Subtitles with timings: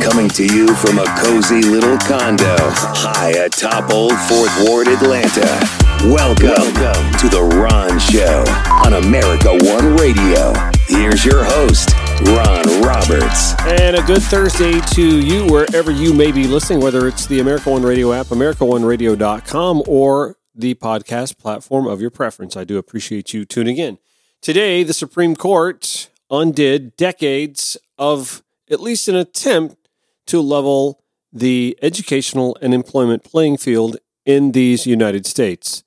[0.00, 5.46] Coming to you from a cozy little condo high atop Old Fourth Ward, Atlanta.
[6.04, 8.44] Welcome, Welcome to The Ron Show
[8.84, 10.52] on America One Radio.
[10.86, 11.90] Here's your host,
[12.26, 13.54] Ron Roberts.
[13.80, 17.70] And a good Thursday to you wherever you may be listening, whether it's the America
[17.70, 22.56] One Radio app, AmericaOneRadio.com, or the podcast platform of your preference.
[22.56, 23.98] I do appreciate you tuning in.
[24.40, 29.76] Today, the Supreme Court undid decades of at least an attempt
[30.32, 35.84] to level the educational and employment playing field in these United States.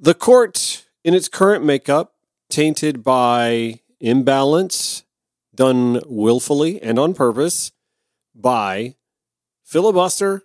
[0.00, 2.14] The court, in its current makeup,
[2.48, 5.04] tainted by imbalance
[5.54, 7.70] done willfully and on purpose
[8.34, 8.96] by
[9.62, 10.42] filibuster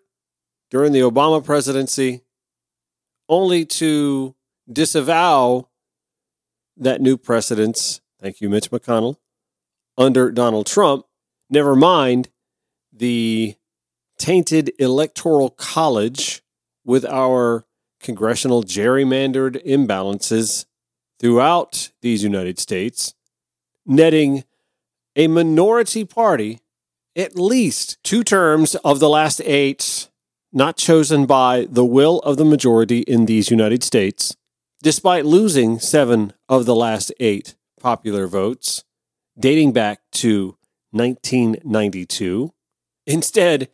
[0.69, 2.21] during the Obama presidency,
[3.27, 4.35] only to
[4.71, 5.67] disavow
[6.77, 9.15] that new precedence, thank you, Mitch McConnell,
[9.97, 11.07] under Donald Trump.
[11.49, 12.29] Never mind
[12.95, 13.55] the
[14.17, 16.41] tainted electoral college
[16.83, 17.65] with our
[17.99, 20.65] congressional gerrymandered imbalances
[21.19, 23.13] throughout these United States,
[23.85, 24.43] netting
[25.15, 26.59] a minority party
[27.15, 30.09] at least two terms of the last eight
[30.51, 34.35] not chosen by the will of the majority in these United States,
[34.81, 38.85] despite losing seven of the last eight popular votes
[39.37, 40.57] dating back to
[40.91, 42.53] 1992.
[43.05, 43.69] Instead,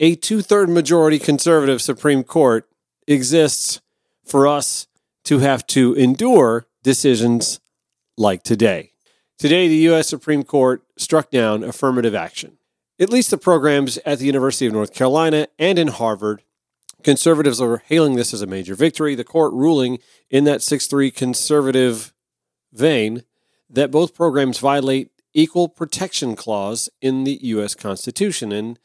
[0.00, 2.68] a two third majority conservative Supreme Court
[3.06, 3.80] exists
[4.24, 4.86] for us
[5.24, 7.60] to have to endure decisions
[8.16, 8.92] like today.
[9.38, 10.08] Today, the U.S.
[10.08, 12.58] Supreme Court struck down affirmative action.
[12.98, 16.42] At least the programs at the University of North Carolina and in Harvard.
[17.02, 19.14] Conservatives are hailing this as a major victory.
[19.14, 19.98] The court ruling
[20.30, 22.14] in that 6 3 conservative
[22.72, 23.24] vein
[23.68, 27.74] that both programs violate equal protection clause in the U.S.
[27.74, 28.78] Constitution and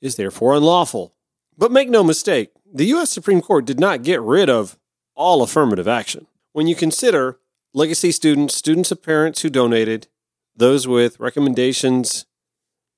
[0.00, 1.14] is therefore unlawful.
[1.58, 3.10] But make no mistake, the U.S.
[3.10, 4.78] Supreme Court did not get rid of
[5.14, 6.26] all affirmative action.
[6.52, 7.38] When you consider
[7.74, 10.08] legacy students, students of parents who donated,
[10.56, 12.24] those with recommendations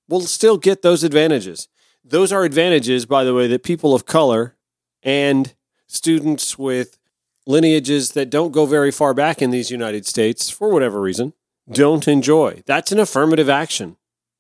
[0.09, 1.69] will still get those advantages.
[2.05, 4.57] Those are advantages, by the way, that people of color
[5.03, 5.55] and
[5.87, 6.99] students with
[7.47, 11.33] lineages that don't go very far back in these United States, for whatever reason,
[11.73, 12.63] don't enjoy.
[12.67, 13.97] That's an affirmative action.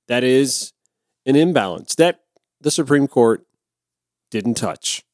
[0.09, 0.73] That is
[1.27, 2.21] an imbalance that
[2.61, 3.45] the Supreme Court
[4.31, 5.05] didn't touch.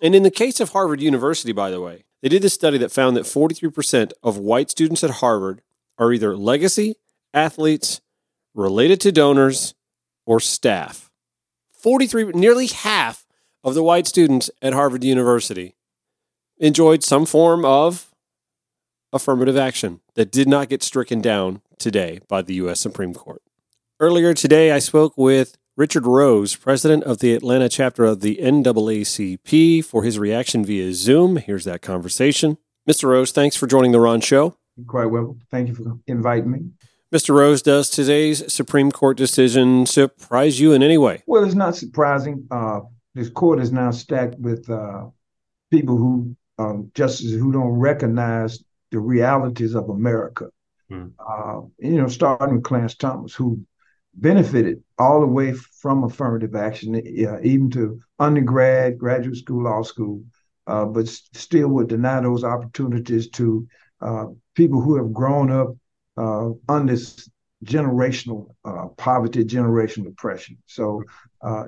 [0.00, 2.92] And in the case of Harvard University, by the way, they did this study that
[2.92, 5.62] found that 43% of white students at Harvard
[5.98, 6.96] are either legacy
[7.34, 8.00] athletes,
[8.54, 9.74] related to donors,
[10.26, 11.10] or staff.
[11.72, 13.26] 43, nearly half
[13.64, 15.74] of the white students at Harvard University
[16.58, 18.11] enjoyed some form of
[19.12, 22.80] affirmative action that did not get stricken down today by the U.S.
[22.80, 23.42] Supreme Court.
[24.00, 29.84] Earlier today, I spoke with Richard Rose, president of the Atlanta chapter of the NAACP,
[29.84, 31.36] for his reaction via Zoom.
[31.36, 32.58] Here's that conversation.
[32.88, 33.08] Mr.
[33.08, 34.56] Rose, thanks for joining the Ron Show.
[34.86, 35.36] Quite well.
[35.50, 36.70] Thank you for inviting me.
[37.12, 37.34] Mr.
[37.34, 41.22] Rose, does today's Supreme Court decision surprise you in any way?
[41.26, 42.46] Well, it's not surprising.
[42.50, 42.80] Uh,
[43.14, 45.06] this court is now stacked with uh,
[45.70, 50.48] people who, um, justices who don't recognize the realities of America.
[50.88, 51.08] Hmm.
[51.18, 53.58] Uh, you know, starting with Clarence Thomas, who
[54.14, 60.22] benefited all the way from affirmative action, uh, even to undergrad, graduate school, law school,
[60.66, 63.66] uh, but still would deny those opportunities to
[64.00, 65.74] uh, people who have grown up
[66.16, 66.94] uh, under
[67.64, 70.58] generational uh, poverty, generational oppression.
[70.66, 71.02] So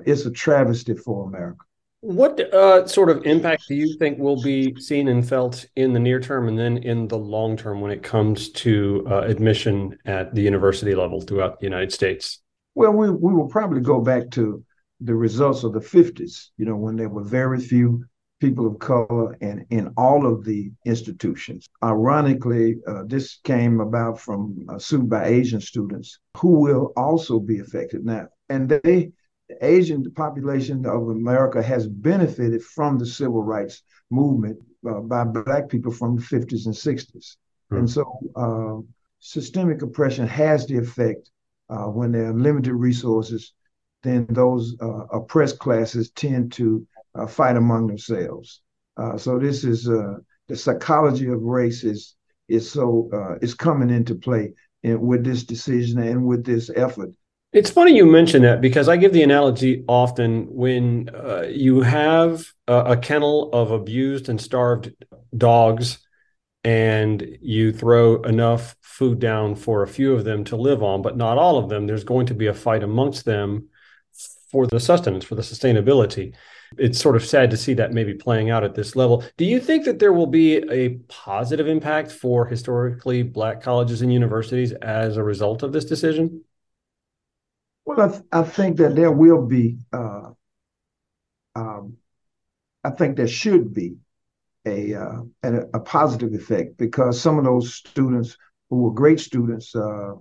[0.05, 1.64] it's a travesty for America.
[2.05, 5.99] What uh, sort of impact do you think will be seen and felt in the
[5.99, 10.35] near term and then in the long term when it comes to uh, admission at
[10.35, 12.43] the university level throughout the United States?
[12.75, 14.63] Well, we, we will probably go back to
[15.01, 18.05] the results of the 50s, you know, when there were very few
[18.39, 21.67] people of color and in all of the institutions.
[21.83, 27.61] Ironically, uh, this came about from a suit by Asian students who will also be
[27.61, 28.27] affected now.
[28.49, 29.11] And they
[29.49, 34.57] the Asian population of America has benefited from the civil rights movement
[34.87, 37.37] uh, by Black people from the 50s and 60s.
[37.71, 37.79] Mm.
[37.79, 38.81] And so uh,
[39.19, 41.29] systemic oppression has the effect
[41.69, 43.53] uh, when there are limited resources,
[44.03, 48.61] then those uh, oppressed classes tend to uh, fight among themselves.
[48.97, 52.15] Uh, so this is the psychology of race is
[52.47, 53.09] is so
[53.41, 54.53] is coming into play
[54.83, 57.09] in, with this decision and with this effort
[57.55, 62.51] it's funny you mention that because I give the analogy often when uh, you have
[62.67, 64.91] a, a, kennel of abused and starved
[65.37, 65.99] dogs
[66.65, 71.15] and you throw enough food down for a few of them to live on, but
[71.15, 71.87] not all of them.
[71.87, 73.69] There's going to be a fight amongst them
[74.51, 76.33] for the sustenance, for the sustainability.
[76.77, 79.23] It's sort of sad to see that maybe playing out at this level.
[79.37, 84.11] Do you think that there will be a positive impact for historically black colleges and
[84.11, 86.43] universities as a result of this decision?
[87.85, 90.31] Well, I, th- I think that there will be, uh,
[91.55, 91.97] um,
[92.83, 93.97] I think there should be
[94.65, 98.37] a, uh, a, a positive effect because some of those students
[98.69, 100.13] who were great students uh,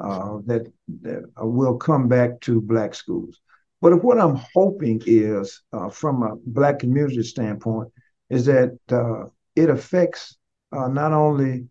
[0.00, 0.70] uh, that,
[1.02, 3.40] that will come back to black schools.
[3.80, 7.90] But what I'm hoping is, uh, from a black community standpoint,
[8.30, 10.36] is that uh, it affects
[10.72, 11.68] not only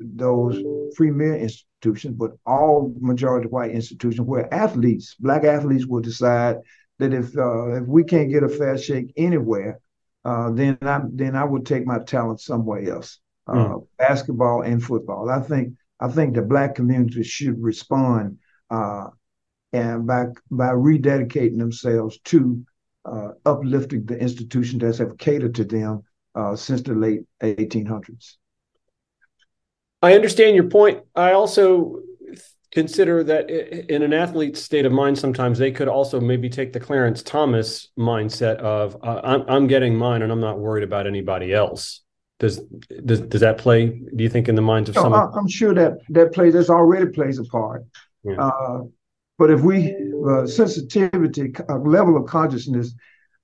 [0.00, 0.62] those
[0.94, 1.34] premier
[1.82, 6.56] institutions, but all majority white institutions where athletes, black athletes, will decide
[6.98, 9.80] that if if we can't get a fair shake anywhere,
[10.24, 13.86] then I then I would take my talent somewhere else uh, mm.
[13.98, 15.30] basketball and football.
[15.30, 18.38] I think I think the black community should respond
[18.70, 19.08] uh,
[19.72, 22.64] and by by rededicating themselves to
[23.04, 26.02] uh, uplifting the institutions that have catered to them
[26.34, 28.36] uh, since the late 1800s.
[30.02, 31.02] I understand your point.
[31.14, 32.00] I also
[32.72, 36.80] consider that in an athlete's state of mind, sometimes they could also maybe take the
[36.80, 41.52] Clarence Thomas mindset of uh, I'm, I'm getting mine and I'm not worried about anybody
[41.52, 42.00] else.
[42.40, 42.58] Does
[43.04, 43.86] does does that play?
[43.86, 45.12] Do you think in the minds of no, some?
[45.12, 46.54] I'm sure that that plays.
[46.54, 47.84] That already plays a part.
[48.24, 48.40] Yeah.
[48.40, 48.80] Uh,
[49.38, 49.94] but if we
[50.28, 52.94] uh, sensitivity uh, level of consciousness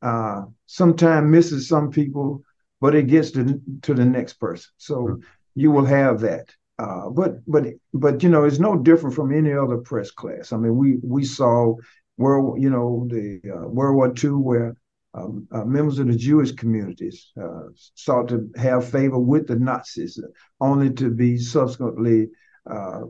[0.02, 2.42] uh, sometimes misses some people,
[2.80, 4.68] but it gets to to the next person.
[4.78, 5.20] So mm-hmm.
[5.58, 6.46] You will have that.
[6.78, 10.52] Uh, but but but you know it's no different from any other press class.
[10.52, 11.74] I mean we we saw
[12.16, 14.76] world you know the uh, World War II where
[15.14, 17.62] um, uh, members of the Jewish communities uh,
[17.94, 20.20] sought to have favor with the Nazis,
[20.60, 22.28] only to be subsequently
[22.70, 23.02] uh,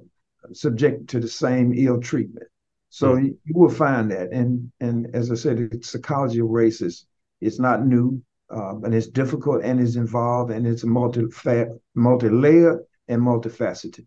[0.52, 2.46] subjected to the same ill treatment.
[2.90, 3.24] So mm-hmm.
[3.26, 7.06] you, you, will find that, and and as I said, the psychology of race is
[7.40, 11.26] it's not new, uh, and it's difficult, and it's involved, and it's multi
[11.94, 14.06] multi layered and multifaceted.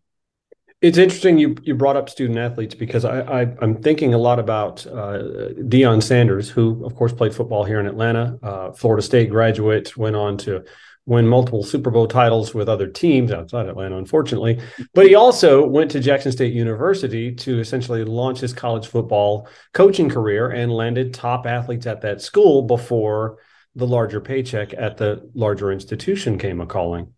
[0.82, 4.40] It's interesting you you brought up student athletes because I, I am thinking a lot
[4.40, 5.20] about uh,
[5.68, 10.16] Deion Sanders, who of course played football here in Atlanta, uh, Florida State graduate, went
[10.16, 10.64] on to
[11.06, 14.60] win multiple Super Bowl titles with other teams outside Atlanta, unfortunately.
[14.94, 20.10] But he also went to Jackson State University to essentially launch his college football coaching
[20.10, 23.38] career and landed top athletes at that school before
[23.76, 27.14] the larger paycheck at the larger institution came a calling.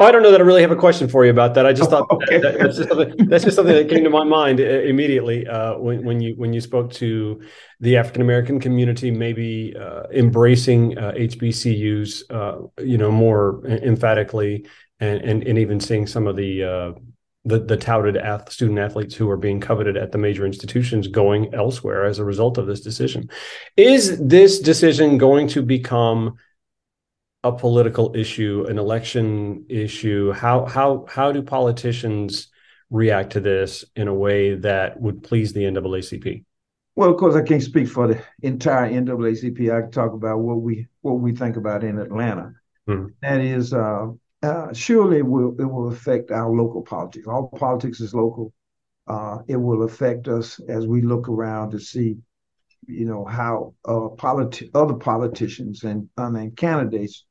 [0.00, 1.64] Oh, I don't know that I really have a question for you about that.
[1.64, 2.38] I just thought okay.
[2.38, 2.90] that, that's, just
[3.28, 6.60] that's, just something, that came to my mind immediately uh, when, when you when you
[6.60, 7.40] spoke to
[7.78, 14.66] the African American community, maybe uh, embracing uh, HBCUs, uh, you know, more emphatically,
[14.98, 16.92] and, and and even seeing some of the uh,
[17.46, 21.54] the, the touted ath- student athletes who are being coveted at the major institutions going
[21.54, 23.30] elsewhere as a result of this decision.
[23.76, 26.34] Is this decision going to become
[27.44, 30.32] a political issue, an election issue?
[30.32, 32.48] How how how do politicians
[32.90, 36.44] react to this in a way that would please the NAACP?
[36.96, 39.72] Well, of course, I can't speak for the entire NAACP.
[39.72, 42.54] I can talk about what we what we think about in Atlanta.
[42.88, 43.06] Mm-hmm.
[43.22, 44.08] That is, uh,
[44.42, 47.26] uh, surely it will it will affect our local politics.
[47.26, 48.52] All politics is local.
[49.06, 52.16] Uh, it will affect us as we look around to see,
[52.86, 57.24] you know, how uh, politi- other politicians and mean candidates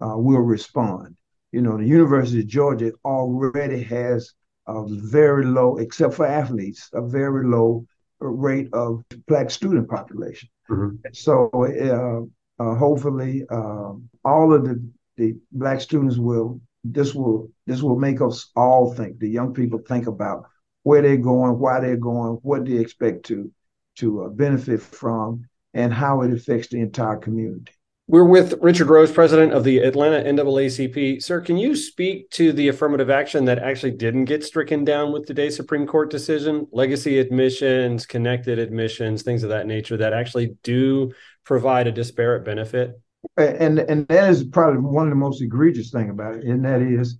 [0.00, 1.16] uh, will respond.
[1.52, 4.32] You know, the University of Georgia already has
[4.66, 7.86] a very low, except for athletes, a very low
[8.20, 10.48] rate of black student population.
[10.70, 10.96] Mm-hmm.
[11.12, 14.82] So uh, uh, hopefully, um, all of the,
[15.16, 19.18] the black students will this will this will make us all think.
[19.18, 20.46] The young people think about
[20.82, 23.50] where they're going, why they're going, what they expect to
[23.96, 27.72] to uh, benefit from, and how it affects the entire community.
[28.08, 31.22] We're with Richard Rose, president of the Atlanta NAACP.
[31.22, 35.24] Sir, can you speak to the affirmative action that actually didn't get stricken down with
[35.24, 36.66] today's Supreme Court decision?
[36.72, 41.12] Legacy admissions, connected admissions, things of that nature that actually do
[41.44, 43.00] provide a disparate benefit?
[43.36, 46.82] And and that is probably one of the most egregious thing about it, and that
[46.82, 47.18] is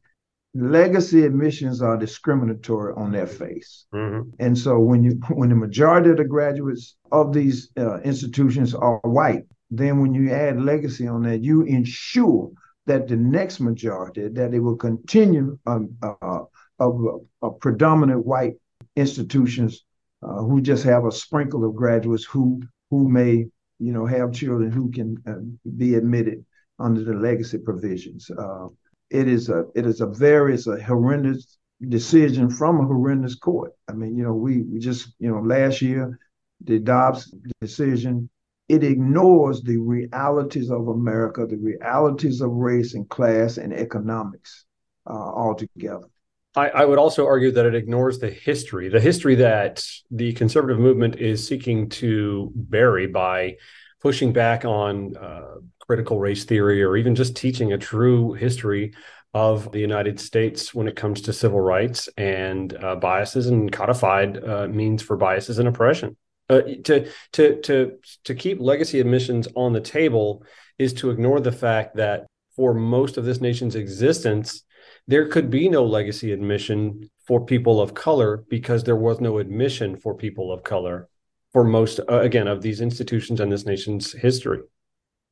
[0.55, 3.87] legacy admissions are discriminatory on their face.
[3.95, 4.31] Mm-hmm.
[4.39, 8.99] And so when you when the majority of the graduates of these uh, institutions are
[9.05, 12.51] white, then when you add legacy on that, you ensure
[12.87, 16.41] that the next majority that it will continue um, uh,
[16.79, 17.01] of
[17.43, 18.55] uh, predominant white
[18.97, 19.85] institutions
[20.23, 23.47] uh, who just have a sprinkle of graduates who who may
[23.83, 25.43] you know have children who can uh,
[25.77, 26.45] be admitted
[26.79, 28.31] under the legacy provisions.
[28.31, 28.69] Uh,
[29.11, 31.59] it is a it is a very it's a horrendous
[31.89, 33.73] decision from a horrendous court.
[33.89, 36.19] I mean, you know, we, we just you know last year
[36.65, 38.31] the Dobbs decision,
[38.69, 44.65] it ignores the realities of America, the realities of race and class and economics
[45.07, 46.07] uh, altogether.
[46.55, 50.79] I, I, would also argue that it ignores the history, the history that the conservative
[50.79, 53.57] movement is seeking to bury by
[54.03, 58.93] pushing back on uh, critical race theory or even just teaching a true history
[59.35, 64.43] of the United States when it comes to civil rights and uh, biases and codified
[64.45, 66.17] uh, means for biases and oppression.
[66.51, 70.45] Uh, to to to to keep legacy admissions on the table
[70.79, 74.63] is to ignore the fact that for most of this nation's existence,
[75.07, 79.97] there could be no legacy admission for people of color because there was no admission
[79.97, 81.09] for people of color
[81.53, 84.61] for most uh, again of these institutions and this nation's history.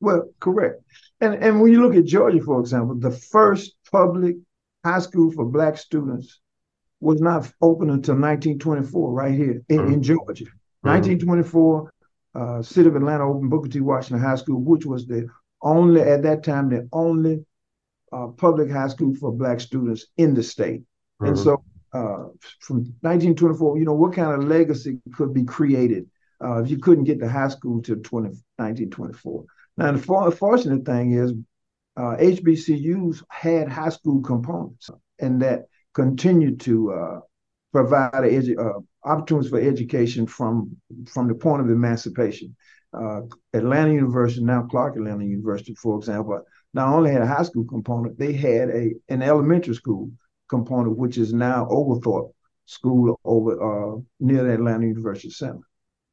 [0.00, 0.82] Well, correct.
[1.20, 4.36] And and when you look at Georgia, for example, the first public
[4.84, 6.40] high school for black students
[7.00, 9.92] was not open until 1924, right here in, mm-hmm.
[9.94, 10.44] in Georgia.
[10.44, 10.88] Mm-hmm.
[10.88, 11.92] 1924,
[12.34, 13.80] uh, City of Atlanta opened Booker T.
[13.80, 15.26] Washington High School, which was the
[15.62, 17.44] only at that time the only
[18.12, 20.80] uh, public high school for black students in the state.
[20.80, 21.26] Mm-hmm.
[21.26, 21.62] And so
[21.92, 22.28] uh,
[22.60, 26.06] from 1924, you know, what kind of legacy could be created
[26.42, 29.44] uh, if you couldn't get to high school till 20, 1924?
[29.76, 31.32] Now, the for- fortunate thing is
[31.96, 35.64] uh, HBCUs had high school components and that
[35.94, 37.20] continued to uh,
[37.72, 40.76] provide edu- uh, opportunities for education from,
[41.06, 42.56] from the point of emancipation.
[43.52, 48.18] Atlanta University, now Clark Atlanta University, for example, not only had a high school component,
[48.18, 50.10] they had a an elementary school
[50.48, 52.32] component, which is now Oglethorpe
[52.66, 55.60] School over uh, near the Atlanta University Center.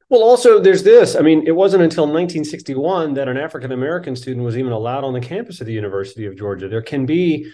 [0.08, 1.14] Well, also there's this.
[1.14, 5.12] I mean, it wasn't until 1961 that an African American student was even allowed on
[5.12, 6.68] the campus of the University of Georgia.
[6.68, 7.52] There can be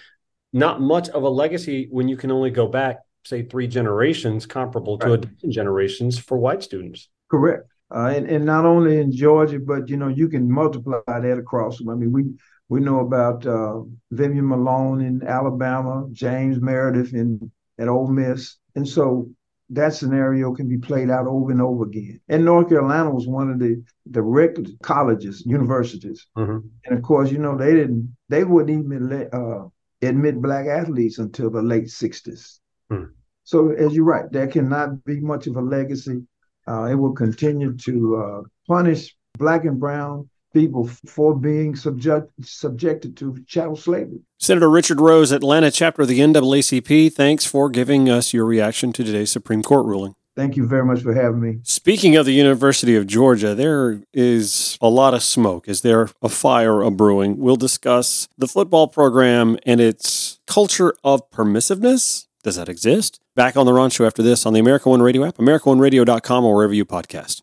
[0.52, 4.98] not much of a legacy when you can only go back, say, three generations, comparable
[4.98, 7.08] to a dozen generations for white students.
[7.28, 7.68] Correct.
[7.94, 11.80] Uh, and, and not only in Georgia, but you know, you can multiply that across.
[11.80, 12.24] I mean, we
[12.68, 18.86] we know about uh, Vivian Malone in Alabama, James Meredith in at Ole Miss, and
[18.86, 19.28] so
[19.70, 22.20] that scenario can be played out over and over again.
[22.28, 26.66] And North Carolina was one of the direct colleges, universities, mm-hmm.
[26.84, 29.64] and of course, you know they didn't, they wouldn't even let, uh,
[30.02, 32.60] admit black athletes until the late '60s.
[32.90, 33.10] Mm.
[33.44, 36.22] So, as you're right, there cannot be much of a legacy.
[36.66, 43.16] Uh, it will continue to uh, punish black and brown people for being subject, subjected
[43.18, 44.20] to chattel slavery.
[44.38, 49.04] Senator Richard Rose, Atlanta chapter of the NAACP, thanks for giving us your reaction to
[49.04, 50.14] today's Supreme Court ruling.
[50.36, 51.58] Thank you very much for having me.
[51.62, 55.68] Speaking of the University of Georgia, there is a lot of smoke.
[55.68, 57.38] Is there a fire a brewing?
[57.38, 62.26] We'll discuss the football program and its culture of permissiveness.
[62.42, 63.20] Does that exist?
[63.36, 66.54] Back on the Ron Show after this on the America One Radio app, AmericaOneRadio.com, or
[66.54, 67.42] wherever you podcast.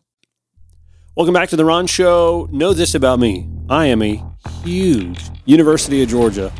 [1.14, 2.48] Welcome back to the Ron Show.
[2.50, 4.24] Know this about me I am a
[4.64, 6.50] huge University of Georgia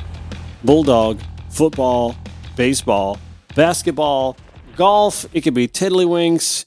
[0.63, 2.15] Bulldog, football,
[2.55, 3.19] baseball,
[3.55, 4.37] basketball,
[4.77, 5.25] golf.
[5.33, 6.67] It could be tiddlywinks,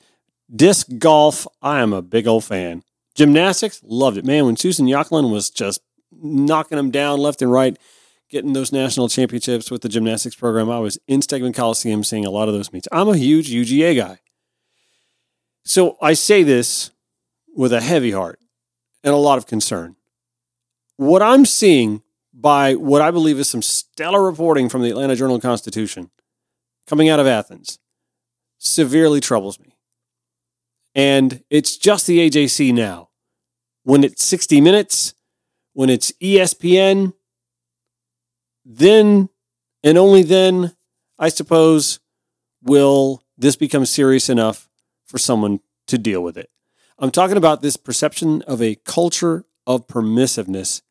[0.56, 1.46] disc golf.
[1.62, 2.82] I am a big old fan.
[3.14, 4.26] Gymnastics, loved it.
[4.26, 5.80] Man, when Susan Yoculan was just
[6.12, 7.78] knocking them down left and right,
[8.32, 12.32] getting those national championships with the gymnastics program, I was in Stegeman Coliseum seeing a
[12.32, 12.88] lot of those meets.
[12.92, 14.22] I'm a huge UGA guy.
[15.64, 16.90] So I say this
[17.56, 18.40] with a heavy heart
[19.04, 19.96] and a lot of concern.
[20.98, 25.40] What I'm seeing by what I believe is some stellar reporting from the Atlanta Journal
[25.40, 26.12] Constitution
[26.86, 27.80] coming out of Athens
[28.58, 29.78] severely troubles me.
[30.94, 33.10] And it's just the AJC now.
[33.84, 35.14] When it's 60 Minutes,
[35.74, 37.14] when it's ESPN,
[38.64, 39.30] then
[39.84, 40.76] and only then,
[41.20, 42.00] I suppose,
[42.64, 44.68] will this become serious enough
[45.06, 46.50] for someone to deal with it.
[46.98, 50.82] I'm talking about this perception of a culture of permissiveness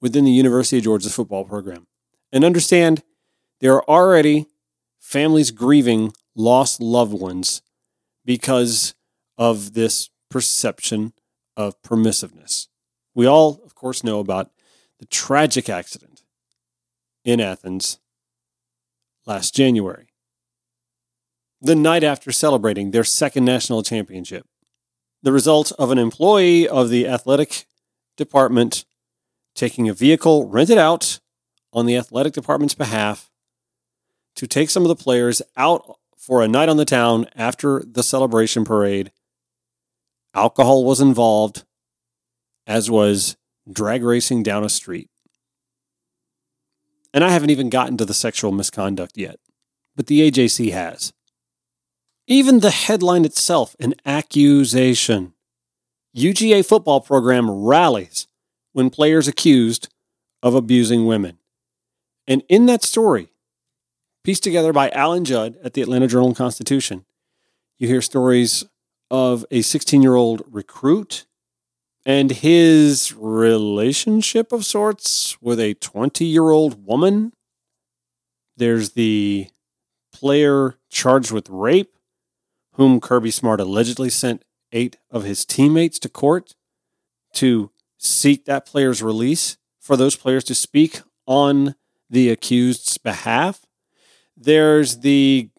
[0.00, 1.86] within the University of Georgia's football program.
[2.32, 3.04] And understand
[3.60, 4.46] there are already
[4.98, 7.62] families grieving lost loved ones
[8.24, 8.94] because
[9.38, 11.12] of this perception
[11.56, 12.66] of permissiveness.
[13.14, 14.50] We all, of course, know about
[14.98, 16.22] the tragic accident
[17.24, 18.00] in Athens
[19.26, 20.08] last January,
[21.60, 24.46] the night after celebrating their second national championship
[25.22, 27.66] the result of an employee of the athletic
[28.16, 28.84] department
[29.54, 31.20] taking a vehicle rented out
[31.72, 33.30] on the athletic department's behalf
[34.36, 38.02] to take some of the players out for a night on the town after the
[38.02, 39.12] celebration parade.
[40.34, 41.64] Alcohol was involved,
[42.66, 43.36] as was
[43.70, 45.10] drag racing down a street.
[47.12, 49.40] And I haven't even gotten to the sexual misconduct yet,
[49.96, 51.12] but the AJC has.
[52.26, 55.34] Even the headline itself, an accusation.
[56.16, 58.26] UGA football program rallies
[58.72, 59.88] when players accused
[60.42, 61.38] of abusing women.
[62.26, 63.28] And in that story,
[64.24, 67.04] pieced together by Alan Judd at the Atlanta Journal Constitution,
[67.78, 68.64] you hear stories
[69.10, 71.26] of a 16 year old recruit
[72.06, 77.32] and his relationship of sorts with a 20 year old woman.
[78.56, 79.48] There's the
[80.12, 81.96] player charged with rape,
[82.72, 86.54] whom Kirby Smart allegedly sent eight of his teammates to court
[87.34, 91.74] to seek that player's release for those players to speak on
[92.08, 93.66] the accused's behalf.
[94.36, 95.50] There's the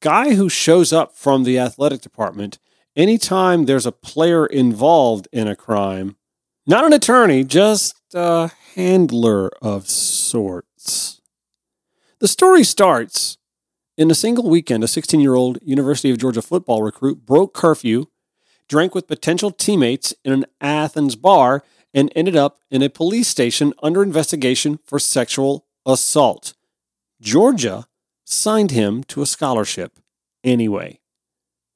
[0.00, 2.58] guy who shows up from the athletic department
[2.94, 6.16] anytime there's a player involved in a crime,
[6.66, 11.20] not an attorney, just a handler of sorts.
[12.18, 13.36] The story starts
[13.96, 14.84] in a single weekend.
[14.84, 18.06] A 16 year old University of Georgia football recruit broke curfew,
[18.68, 21.62] drank with potential teammates in an Athens bar,
[21.94, 26.54] and ended up in a police station under investigation for sexual assault.
[27.20, 27.86] Georgia
[28.24, 29.98] signed him to a scholarship
[30.44, 31.00] anyway.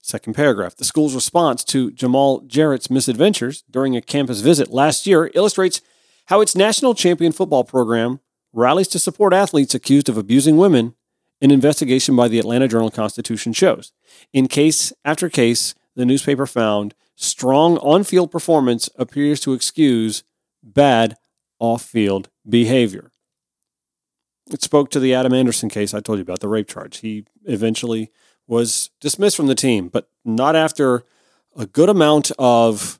[0.03, 0.77] Second paragraph.
[0.77, 5.81] The school's response to Jamal Jarrett's misadventures during a campus visit last year illustrates
[6.27, 8.21] how its national champion football program
[8.53, 10.95] rallies to support athletes accused of abusing women,
[11.41, 13.93] an investigation by the Atlanta Journal Constitution shows.
[14.33, 20.23] In case after case, the newspaper found strong on field performance appears to excuse
[20.63, 21.17] bad
[21.59, 23.11] off field behavior.
[24.51, 26.99] It spoke to the Adam Anderson case I told you about, the rape charge.
[26.99, 28.11] He eventually
[28.47, 31.05] was dismissed from the team, but not after
[31.57, 32.99] a good amount of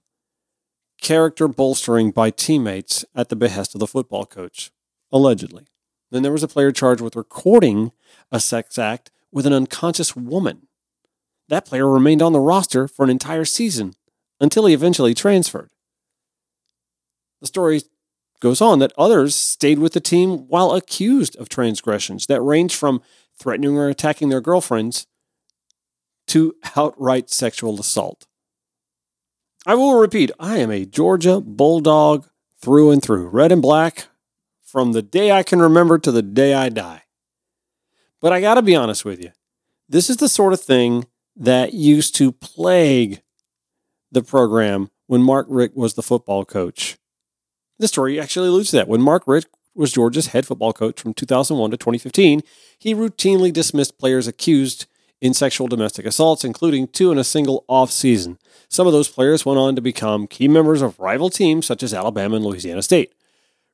[1.01, 4.71] character bolstering by teammates at the behest of the football coach,
[5.11, 5.67] allegedly.
[6.11, 7.93] Then there was a player charged with recording
[8.33, 10.67] a sex act with an unconscious woman.
[11.49, 13.95] That player remained on the roster for an entire season
[14.41, 15.71] until he eventually transferred.
[17.41, 17.83] The story
[18.41, 23.03] goes on that others stayed with the team while accused of transgressions that ranged from
[23.39, 25.07] threatening or attacking their girlfriends
[26.29, 28.27] to outright sexual assault.
[29.67, 32.29] I will repeat I am a Georgia Bulldog
[32.61, 34.09] through and through, red and black,
[34.71, 37.03] from the day I can remember to the day I die.
[38.21, 39.33] But I got to be honest with you.
[39.89, 41.07] This is the sort of thing
[41.37, 43.23] that used to plague
[44.13, 46.97] the program when Mark Richt was the football coach.
[47.79, 48.89] The story actually alludes to that.
[48.89, 52.43] When Mark Richt was Georgia's head football coach from 2001 to 2015,
[52.79, 54.87] he routinely dismissed players accused
[55.21, 58.39] in sexual domestic assaults, including two in a single off season.
[58.69, 61.93] Some of those players went on to become key members of rival teams such as
[61.93, 63.13] Alabama and Louisiana State.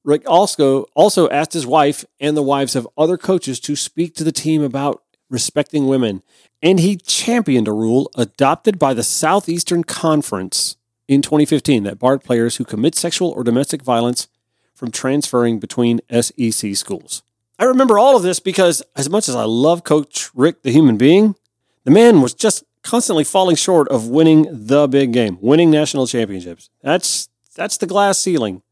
[0.07, 4.25] Richt also, also asked his wife and the wives of other coaches to speak to
[4.25, 6.23] the team about respecting women,
[6.62, 10.77] and he championed a rule adopted by the Southeastern Conference
[11.09, 14.29] in 2015 that barred players who commit sexual or domestic violence
[14.75, 17.25] from transferring between SEC schools.
[17.59, 20.97] I remember all of this because, as much as I love Coach Richt the human
[20.97, 21.35] being,
[21.83, 26.71] the man was just constantly falling short of winning the big game, winning national championships.
[26.83, 28.62] That's that's the glass ceiling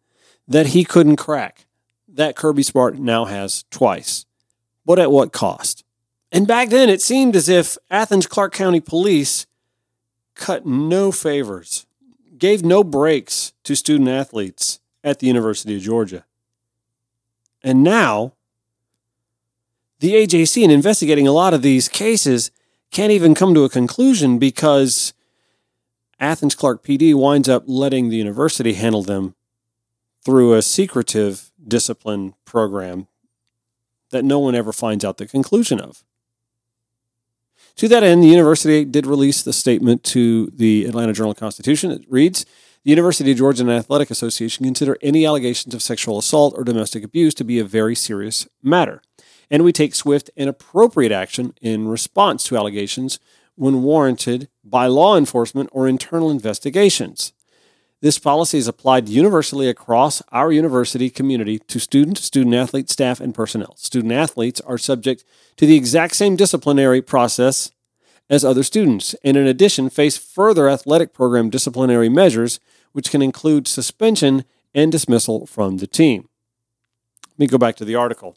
[0.47, 1.67] that he couldn't crack.
[2.09, 4.27] That Kirby Smart now has twice.
[4.85, 5.85] But at what cost?
[6.31, 9.47] And back then, it seemed as if Athens Clarke County Police
[10.35, 11.87] cut no favors,
[12.39, 16.25] gave no breaks to student athletes at the University of Georgia.
[17.63, 18.33] And now,
[20.01, 22.51] the AJC, in investigating a lot of these cases,
[22.91, 25.15] can't even come to a conclusion because
[26.21, 29.35] Athens Clarke PD winds up letting the university handle them
[30.25, 33.09] through a secretive discipline program
[34.11, 36.05] that no one ever finds out the conclusion of.
[37.77, 41.91] To that end, the university did release the statement to the Atlanta Journal Constitution.
[41.91, 42.45] It reads
[42.85, 47.35] The University of Georgia Athletic Association consider any allegations of sexual assault or domestic abuse
[47.35, 49.03] to be a very serious matter
[49.51, 53.19] and we take swift and appropriate action in response to allegations
[53.55, 57.33] when warranted by law enforcement or internal investigations.
[58.05, 63.35] This policy is applied universally across our university community to student, student athlete, staff, and
[63.35, 63.77] personnel.
[63.79, 65.25] Student athletes are subject
[65.57, 67.71] to the exact same disciplinary process
[68.29, 72.61] as other students, and in addition, face further athletic program disciplinary measures,
[72.93, 76.29] which can include suspension and dismissal from the team.
[77.31, 78.37] Let me go back to the article.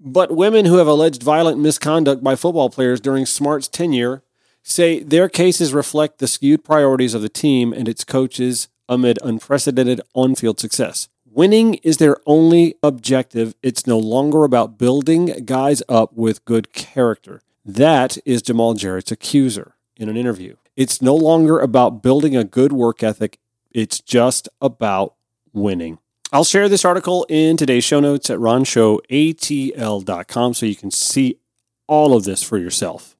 [0.00, 4.22] But women who have alleged violent misconduct by football players during Smart's tenure
[4.62, 10.00] say their cases reflect the skewed priorities of the team and its coaches amid unprecedented
[10.14, 11.08] on field success.
[11.30, 13.54] Winning is their only objective.
[13.62, 17.42] It's no longer about building guys up with good character.
[17.64, 20.56] That is Jamal Jarrett's accuser in an interview.
[20.74, 23.38] It's no longer about building a good work ethic,
[23.70, 25.14] it's just about
[25.52, 25.98] winning.
[26.32, 31.38] I'll share this article in today's show notes at ronshowatl.com so you can see
[31.86, 33.16] all of this for yourself.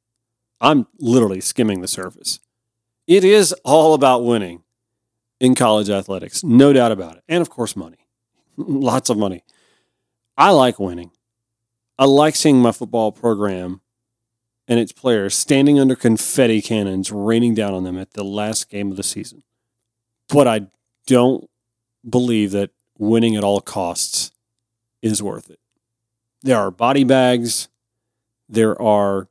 [0.60, 2.40] I'm literally skimming the surface.
[3.06, 4.62] It is all about winning
[5.40, 7.24] in college athletics, no doubt about it.
[7.28, 7.98] And of course, money.
[8.56, 9.44] Lots of money.
[10.36, 11.10] I like winning.
[11.98, 13.80] I like seeing my football program
[14.68, 18.90] and its players standing under confetti cannons raining down on them at the last game
[18.90, 19.42] of the season.
[20.28, 20.66] But I
[21.06, 21.48] don't
[22.08, 24.30] believe that winning at all costs
[25.02, 25.58] is worth it.
[26.42, 27.68] There are body bags,
[28.48, 29.28] there are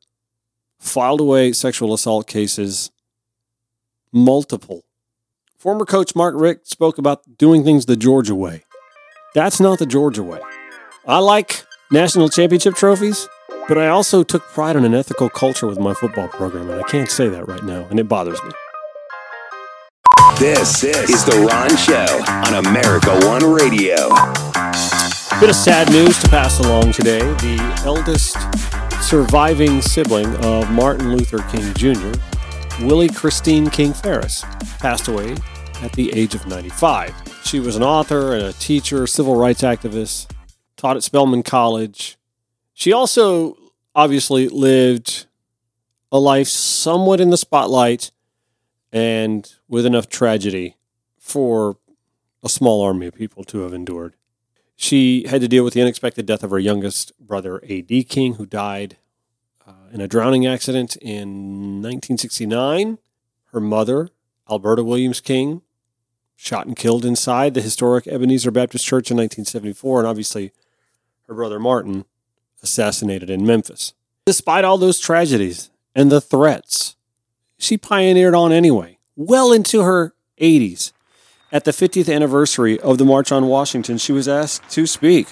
[0.79, 2.91] filed away sexual assault cases,
[4.11, 4.83] multiple.
[5.67, 8.63] Former coach Mark Richt spoke about doing things the Georgia way.
[9.35, 10.39] That's not the Georgia way.
[11.05, 13.27] I like national championship trophies,
[13.67, 16.87] but I also took pride in an ethical culture with my football program, and I
[16.87, 18.51] can't say that right now, and it bothers me.
[20.39, 24.07] This is The Ron Show on America One Radio.
[25.41, 27.19] Bit of sad news to pass along today.
[27.19, 28.37] The eldest
[29.03, 32.17] surviving sibling of Martin Luther King Jr.,
[32.85, 34.45] Willie Christine King Farris,
[34.79, 35.35] passed away
[35.81, 37.13] at the age of 95.
[37.43, 40.31] She was an author and a teacher, civil rights activist,
[40.75, 42.17] taught at Spelman College.
[42.73, 43.57] She also
[43.95, 45.25] obviously lived
[46.11, 48.11] a life somewhat in the spotlight
[48.91, 50.75] and with enough tragedy
[51.19, 51.77] for
[52.43, 54.15] a small army of people to have endured.
[54.75, 58.03] She had to deal with the unexpected death of her youngest brother, A.D.
[58.03, 58.97] King, who died
[59.65, 62.99] uh, in a drowning accident in 1969.
[63.51, 64.09] Her mother,
[64.49, 65.63] Alberta Williams King,
[66.37, 70.53] shot and killed inside the historic Ebenezer Baptist Church in 1974, and obviously
[71.27, 72.05] her brother Martin
[72.63, 73.93] assassinated in Memphis.
[74.25, 76.95] Despite all those tragedies and the threats,
[77.57, 80.93] she pioneered on anyway, well into her 80s.
[81.51, 85.27] At the 50th anniversary of the March on Washington, she was asked to speak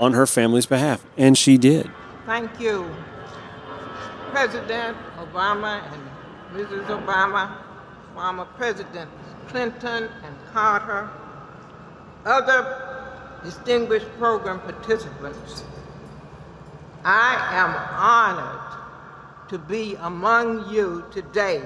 [0.00, 1.90] on her family's behalf, and she did.
[2.26, 2.90] Thank you,
[4.30, 6.02] President Obama and
[6.56, 6.86] Mrs.
[6.86, 7.52] Obama,
[8.18, 9.12] former Presidents
[9.46, 11.08] Clinton and Carter,
[12.26, 15.62] other distinguished program participants.
[17.04, 21.62] I am honored to be among you today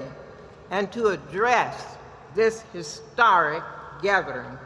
[0.69, 1.97] and to address
[2.35, 3.63] this historic
[4.03, 4.59] gathering.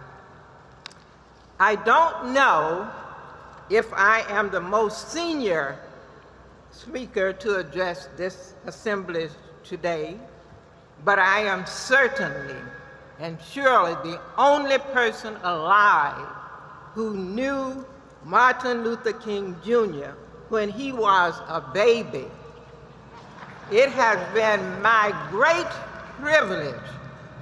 [1.58, 2.92] I don't know
[3.70, 5.80] if I am the most senior
[6.70, 9.30] speaker to address this assembly
[9.64, 10.20] today,
[11.04, 12.56] but I am certainly
[13.20, 16.28] and surely the only person alive
[16.94, 17.86] who knew
[18.24, 20.12] Martin Luther King Jr.
[20.50, 22.26] when he was a baby.
[23.72, 25.70] It has been my great
[26.20, 26.76] privilege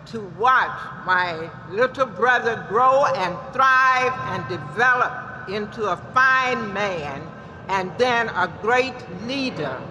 [0.08, 7.22] to watch my little brother grow and thrive and develop into a fine man
[7.70, 9.82] and then a great leader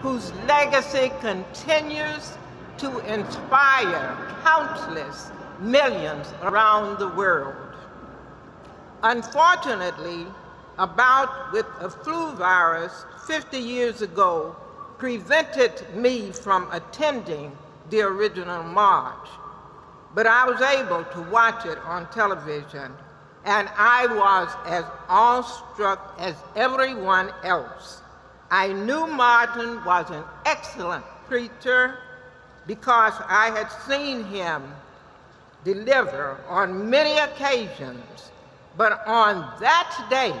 [0.00, 2.36] whose legacy continues
[2.78, 7.54] to inspire countless millions around the world.
[9.02, 10.26] Unfortunately,
[10.78, 14.56] a bout with a flu virus 50 years ago
[14.98, 17.56] prevented me from attending
[17.90, 19.28] the original march.
[20.14, 22.92] But I was able to watch it on television,
[23.44, 28.00] and I was as awestruck as everyone else.
[28.50, 31.98] I knew Martin was an excellent preacher
[32.66, 34.62] because I had seen him
[35.64, 38.30] deliver on many occasions.
[38.76, 40.34] But on that day,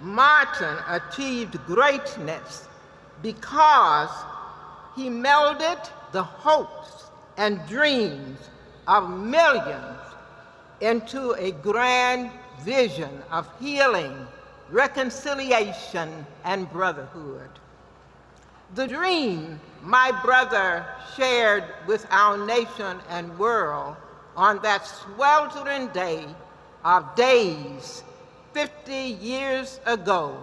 [0.00, 2.68] Martin achieved greatness
[3.22, 4.10] because
[4.96, 8.38] he melded the hopes and dreams
[8.86, 9.98] of millions
[10.80, 12.30] into a grand
[12.60, 14.26] vision of healing,
[14.70, 17.48] reconciliation, and brotherhood.
[18.74, 23.96] The dream my brother shared with our nation and world
[24.34, 26.24] on that sweltering day
[26.84, 28.02] of days
[28.54, 30.36] 50 years ago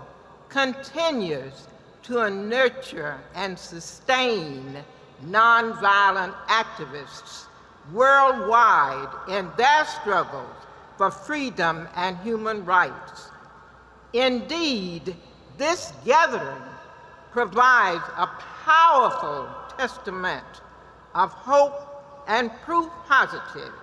[0.49, 1.67] continues
[2.03, 4.77] to nurture and sustain
[5.25, 7.45] nonviolent activists
[7.93, 10.55] worldwide in their struggles
[10.97, 13.31] for freedom and human rights.
[14.13, 15.15] Indeed,
[15.57, 16.61] this gathering
[17.31, 18.27] provides a
[18.63, 20.61] powerful testament
[21.15, 21.73] of hope
[22.27, 23.73] and proof positive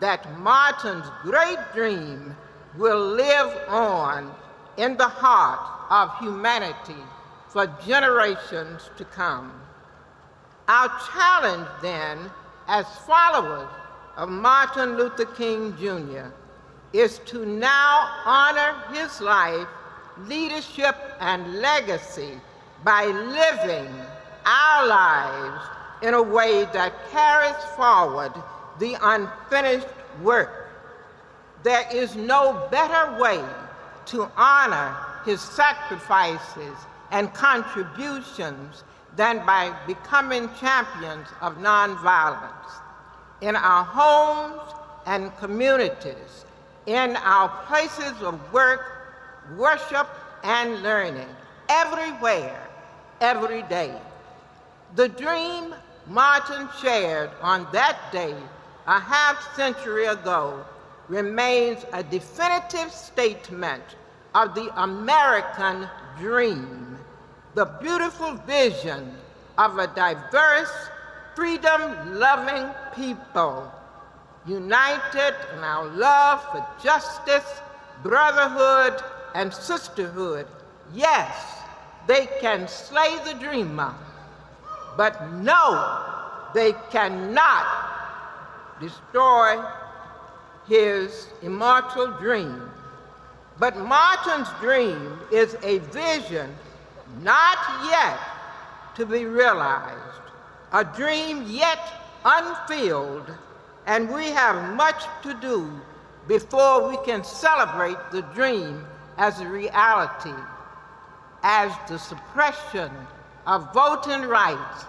[0.00, 2.34] that Martin's great dream
[2.76, 4.34] will live on
[4.76, 7.02] in the heart of humanity
[7.48, 9.52] for generations to come.
[10.68, 12.30] Our challenge then,
[12.68, 13.68] as followers
[14.16, 16.30] of Martin Luther King Jr.,
[16.92, 19.66] is to now honor his life,
[20.26, 22.40] leadership, and legacy
[22.84, 23.92] by living
[24.46, 25.64] our lives
[26.02, 28.32] in a way that carries forward
[28.78, 29.88] the unfinished
[30.22, 30.70] work.
[31.64, 33.44] There is no better way
[34.06, 36.76] to honor his sacrifices
[37.10, 38.84] and contributions
[39.16, 42.80] than by becoming champions of nonviolence.
[43.40, 44.74] In our homes
[45.06, 46.44] and communities,
[46.86, 48.80] in our places of work,
[49.56, 50.08] worship,
[50.44, 51.28] and learning,
[51.68, 52.67] everywhere,
[53.20, 53.94] every day.
[54.94, 55.74] The dream
[56.06, 58.34] Martin shared on that day,
[58.86, 60.64] a half century ago,
[61.08, 63.82] remains a definitive statement
[64.34, 66.98] of the American dream,
[67.54, 69.14] the beautiful vision
[69.58, 70.72] of a diverse,
[71.34, 73.70] freedom loving people
[74.46, 77.60] united in our love for justice,
[78.02, 79.02] brotherhood,
[79.34, 80.46] and sisterhood.
[80.94, 81.57] Yes,
[82.08, 83.94] they can slay the dreamer,
[84.96, 86.04] but no,
[86.54, 87.66] they cannot
[88.80, 89.62] destroy
[90.66, 92.68] his immortal dream.
[93.60, 96.52] But Martin's dream is a vision
[97.22, 97.58] not
[97.90, 98.18] yet
[98.96, 100.22] to be realized,
[100.72, 101.78] a dream yet
[102.24, 103.30] unfilled
[103.88, 105.70] and we have much to do
[106.28, 108.84] before we can celebrate the dream
[109.16, 110.34] as a reality,
[111.42, 112.90] as the suppression
[113.46, 114.84] of voting rights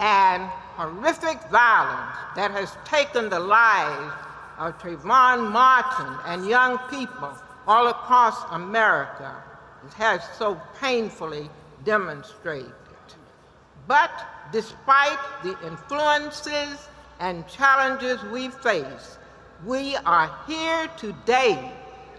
[0.00, 0.42] and
[0.76, 4.12] horrific violence that has taken the lives
[4.58, 7.32] of Trayvon Martin and young people
[7.66, 9.34] all across America
[9.96, 11.48] has so painfully
[11.84, 12.72] demonstrated.
[13.86, 14.10] But
[14.52, 16.88] despite the influences
[17.20, 19.18] and challenges we face,
[19.64, 21.72] we are here today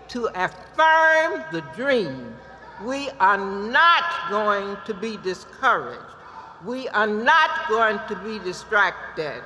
[0.09, 2.35] to affirm the dream.
[2.83, 6.01] We are not going to be discouraged.
[6.65, 9.41] We are not going to be distracted.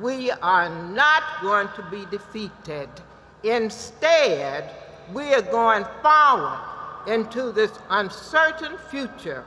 [0.00, 2.88] We are not going to be defeated.
[3.42, 4.70] Instead,
[5.12, 6.58] we are going forward
[7.06, 9.44] into this uncertain future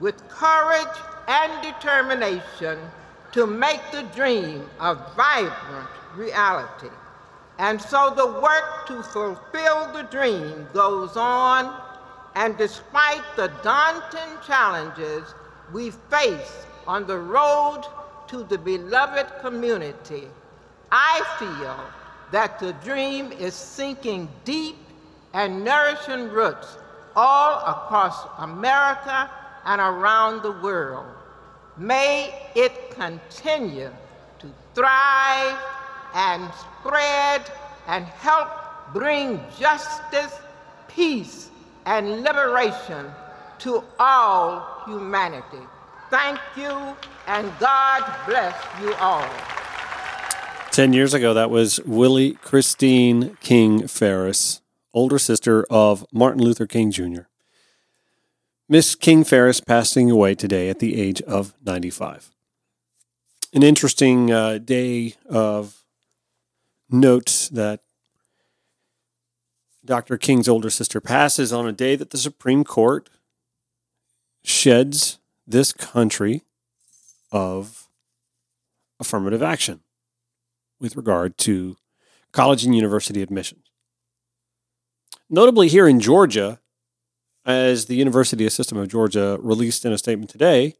[0.00, 0.96] with courage
[1.28, 2.78] and determination
[3.32, 6.88] to make the dream a vibrant reality.
[7.58, 11.80] And so the work to fulfill the dream goes on,
[12.34, 15.34] and despite the daunting challenges
[15.72, 17.82] we face on the road
[18.28, 20.28] to the beloved community,
[20.90, 21.78] I feel
[22.32, 24.76] that the dream is sinking deep
[25.32, 26.76] and nourishing roots
[27.16, 29.30] all across America
[29.64, 31.06] and around the world.
[31.76, 33.90] May it continue
[34.38, 35.58] to thrive
[36.14, 37.50] and spread
[37.86, 38.48] and help
[38.92, 40.38] bring justice,
[40.88, 41.50] peace,
[41.86, 43.06] and liberation
[43.60, 45.66] to all humanity.
[46.10, 49.28] Thank you, and God bless you all.
[50.70, 54.60] 10 years ago, that was Willie Christine King Farris,
[54.92, 57.22] older sister of Martin Luther King Jr.
[58.68, 62.30] Miss King Farris passing away today at the age of 95.
[63.52, 65.84] An interesting uh, day of
[66.90, 67.80] note that
[69.84, 70.16] Dr.
[70.16, 73.10] King's older sister passes on a day that the Supreme Court
[74.42, 76.42] sheds this country
[77.30, 77.88] of
[78.98, 79.80] affirmative action
[80.80, 81.76] with regard to
[82.32, 83.64] college and university admissions.
[85.28, 86.60] Notably, here in Georgia,
[87.44, 90.74] as the University System of Georgia released in a statement today,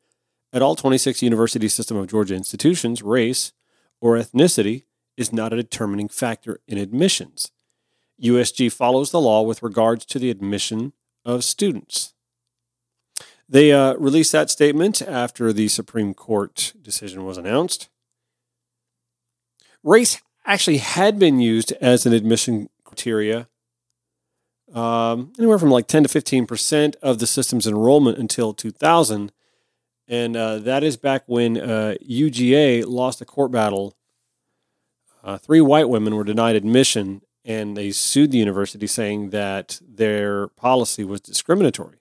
[0.52, 3.52] at all 26 University System of Georgia institutions, race
[4.00, 4.84] or ethnicity
[5.16, 7.50] is not a determining factor in admissions.
[8.22, 10.92] USG follows the law with regards to the admission
[11.24, 12.14] of students.
[13.48, 17.88] They uh, released that statement after the Supreme Court decision was announced.
[19.82, 23.48] Race actually had been used as an admission criteria
[24.74, 29.32] um, anywhere from like 10 to 15 percent of the system's enrollment until 2000,
[30.08, 33.96] and uh, that is back when uh, UGA lost a court battle.
[35.22, 40.48] Uh, three white women were denied admission, and they sued the university, saying that their
[40.48, 41.98] policy was discriminatory.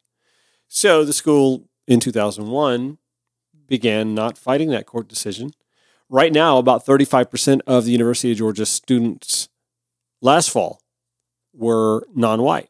[0.67, 2.97] So the school in 2001
[3.67, 5.51] began not fighting that court decision.
[6.09, 9.49] Right now, about 35% of the University of Georgia students
[10.21, 10.79] last fall
[11.53, 12.69] were non white.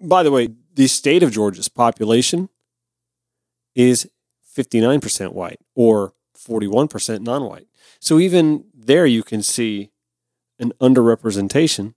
[0.00, 2.48] By the way, the state of Georgia's population
[3.74, 4.10] is
[4.56, 7.66] 59% white or 41% non white.
[8.00, 9.90] So even there, you can see
[10.58, 11.94] an underrepresentation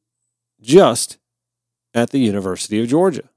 [0.59, 1.17] just
[1.93, 3.29] at the University of Georgia.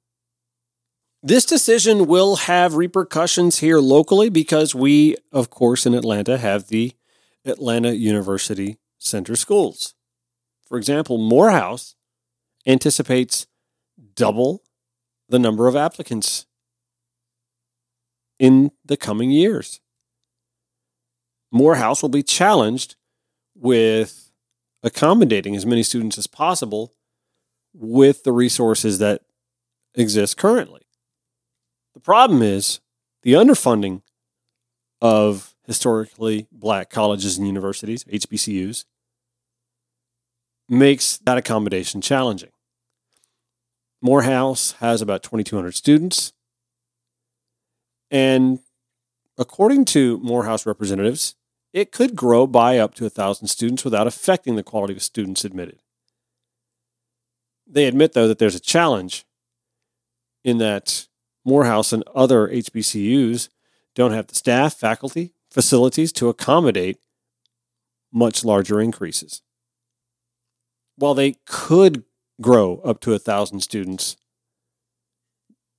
[1.23, 6.95] This decision will have repercussions here locally because we, of course, in Atlanta have the
[7.45, 9.95] Atlanta University Center Schools.
[10.67, 11.95] For example, Morehouse
[12.67, 13.47] anticipates
[14.15, 14.63] double
[15.29, 16.47] the number of applicants
[18.39, 19.81] in the coming years.
[21.53, 22.97] Morehouse will be challenged
[23.55, 24.30] with
[24.83, 26.93] accommodating as many students as possible
[27.73, 29.23] with the resources that
[29.95, 30.83] exist currently.
[31.95, 32.81] The problem is
[33.23, 34.03] the underfunding
[35.01, 38.85] of historically black colleges and universities, HBCUs,
[40.69, 42.51] makes that accommodation challenging.
[44.01, 46.33] Morehouse has about 2,200 students.
[48.11, 48.61] And
[49.37, 51.35] according to Morehouse representatives,
[51.73, 55.81] it could grow by up to 1,000 students without affecting the quality of students admitted.
[57.67, 59.25] They admit, though, that there's a challenge
[60.43, 61.07] in that
[61.45, 63.49] Morehouse and other HBCUs
[63.95, 66.99] don't have the staff, faculty, facilities to accommodate
[68.13, 69.43] much larger increases.
[70.97, 72.05] While they could
[72.41, 74.17] grow up to a thousand students,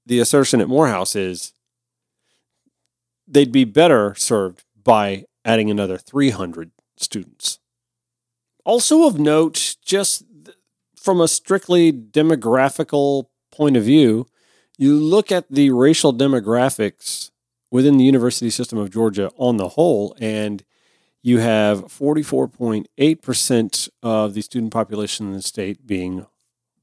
[0.05, 1.53] the assertion at Morehouse is
[3.27, 7.59] they'd be better served by adding another 300 students.
[8.63, 10.23] Also, of note, just
[10.95, 14.27] from a strictly demographical point of view,
[14.77, 17.31] you look at the racial demographics
[17.71, 20.63] within the university system of Georgia on the whole, and
[21.23, 26.25] you have 44.8% of the student population in the state being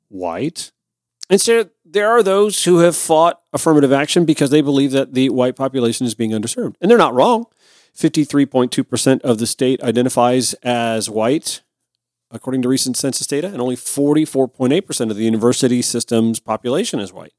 [0.08, 0.72] white.
[1.30, 5.28] And so there are those who have fought affirmative action because they believe that the
[5.28, 6.76] white population is being underserved.
[6.80, 7.46] And they're not wrong.
[7.98, 11.62] 53.2% of the state identifies as white,
[12.30, 17.32] according to recent census data, and only 44.8% of the university system's population is white.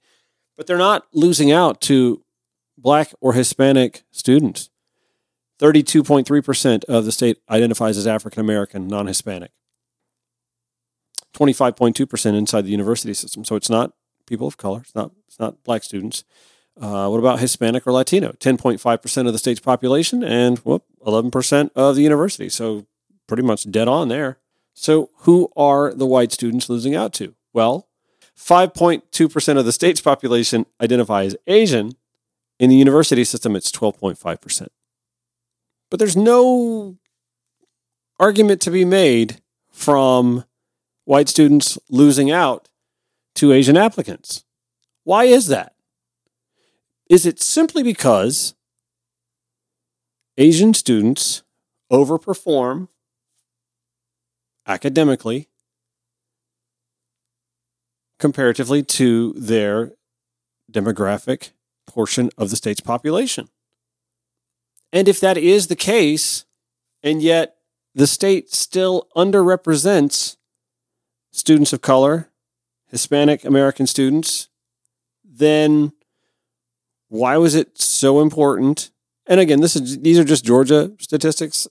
[0.57, 2.23] But they're not losing out to
[2.77, 4.69] black or Hispanic students.
[5.59, 9.51] 32.3% of the state identifies as African American, non Hispanic.
[11.33, 13.45] 25.2% inside the university system.
[13.45, 13.93] So it's not
[14.25, 16.23] people of color, it's not, it's not black students.
[16.79, 18.31] Uh, what about Hispanic or Latino?
[18.33, 22.47] 10.5% of the state's population and whoop, 11% of the university.
[22.47, 22.85] So
[23.27, 24.39] pretty much dead on there.
[24.73, 27.35] So who are the white students losing out to?
[27.53, 27.89] Well,
[28.37, 31.95] 5.2% of the state's population identify as Asian.
[32.59, 34.67] In the university system, it's 12.5%.
[35.89, 36.97] But there's no
[38.19, 40.45] argument to be made from
[41.05, 42.69] white students losing out
[43.35, 44.45] to Asian applicants.
[45.03, 45.73] Why is that?
[47.09, 48.53] Is it simply because
[50.37, 51.41] Asian students
[51.91, 52.87] overperform
[54.67, 55.47] academically
[58.19, 59.93] comparatively to their
[60.71, 61.49] demographic
[61.87, 63.49] portion of the state's population?
[64.93, 66.45] And if that is the case,
[67.01, 67.55] and yet
[67.95, 70.37] the state still underrepresents
[71.31, 72.29] students of color,
[72.87, 74.49] Hispanic American students,
[75.23, 75.93] then
[77.09, 78.91] why was it so important?
[79.27, 81.67] And again, this is these are just Georgia statistics.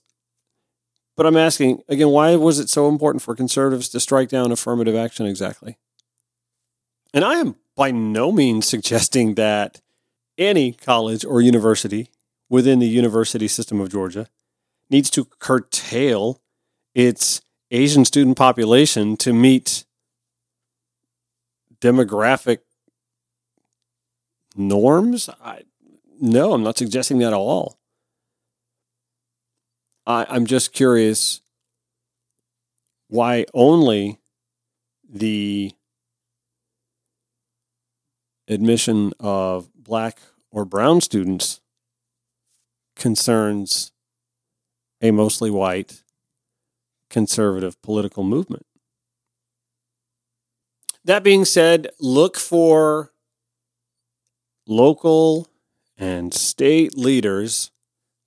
[1.17, 4.95] But I'm asking again, why was it so important for conservatives to strike down affirmative
[4.95, 5.77] action exactly?
[7.13, 9.81] And I am by no means suggesting that
[10.37, 12.09] any college or university
[12.49, 14.27] within the university system of Georgia
[14.89, 16.41] needs to curtail
[16.95, 19.85] its Asian student population to meet
[21.79, 22.59] demographic
[24.59, 25.29] norms?
[25.41, 25.63] I,
[26.19, 27.79] no, I'm not suggesting that at all.
[30.05, 31.41] I, I'm just curious
[33.07, 34.19] why only
[35.09, 35.71] the
[38.47, 40.19] admission of black
[40.51, 41.61] or brown students
[42.95, 43.91] concerns
[45.01, 46.03] a mostly white
[47.09, 48.65] conservative political movement.
[51.05, 53.11] That being said, look for
[54.69, 55.47] local
[55.97, 57.71] and state leaders,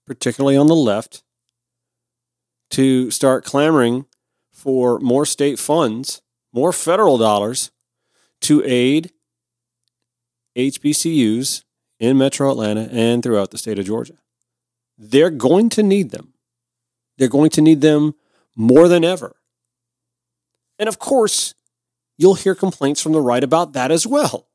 [0.07, 1.23] particularly on the left,
[2.71, 4.07] to start clamoring
[4.51, 6.21] for more state funds,
[6.53, 7.71] more federal dollars
[8.41, 9.13] to aid
[10.57, 11.65] HBCUs
[11.99, 14.15] in metro Atlanta and throughout the state of Georgia.
[14.99, 16.35] They're going to need them.
[17.17, 18.15] They're going to need them
[18.57, 19.37] more than ever.
[20.79, 21.55] And of course,
[22.19, 24.49] you'll hear complaints from the right about that as well.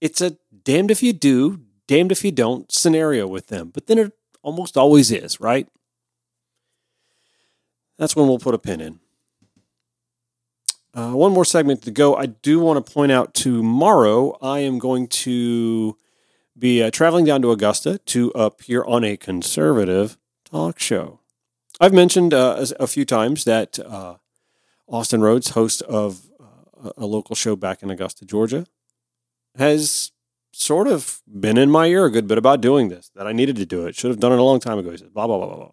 [0.00, 0.36] it's a
[0.68, 3.70] damned if you do, damned if you don't scenario with them.
[3.72, 4.12] But then it
[4.42, 5.66] almost always is, right?
[7.96, 9.00] That's when we'll put a pin in.
[10.92, 12.14] Uh, one more segment to go.
[12.16, 15.96] I do want to point out tomorrow I am going to
[16.58, 21.20] be uh, traveling down to Augusta to appear on a conservative talk show.
[21.80, 24.16] I've mentioned uh, a few times that uh,
[24.86, 28.66] Austin Rhodes, host of uh, a local show back in Augusta, Georgia,
[29.56, 30.12] has
[30.58, 33.56] sort of been in my ear a good bit about doing this, that I needed
[33.56, 33.94] to do it.
[33.94, 34.90] Should have done it a long time ago.
[34.90, 35.70] He says, blah, blah, blah, blah, blah.